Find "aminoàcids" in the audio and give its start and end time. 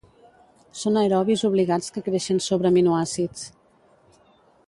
2.73-3.47